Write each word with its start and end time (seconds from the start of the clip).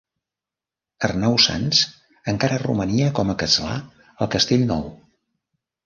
Arnau 1.07 1.37
Sanç 1.43 1.83
encara 2.35 2.59
romania 2.65 3.13
com 3.21 3.35
a 3.35 3.39
castlà 3.45 3.79
al 4.07 4.35
castell 4.39 4.71
Nou. 4.75 4.87